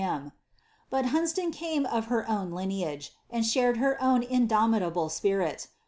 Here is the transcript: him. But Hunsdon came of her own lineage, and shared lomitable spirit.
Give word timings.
him. 0.03 0.31
But 0.89 1.05
Hunsdon 1.13 1.51
came 1.53 1.85
of 1.85 2.05
her 2.07 2.27
own 2.27 2.49
lineage, 2.49 3.13
and 3.29 3.45
shared 3.45 3.77
lomitable 3.77 5.09
spirit. 5.11 5.67